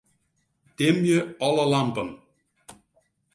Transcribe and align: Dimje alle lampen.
Dimje 0.77 1.19
alle 1.45 1.65
lampen. 1.73 2.09